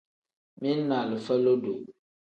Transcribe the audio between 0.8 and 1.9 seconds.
ni alifa lodo.